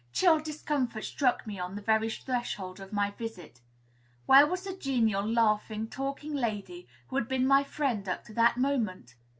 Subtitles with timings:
[0.11, 3.61] Chill discomfort struck me on the very threshold of my visit.
[4.25, 8.57] Where was the genial, laughing, talking lady who had been my friend up to that
[8.57, 9.13] moment?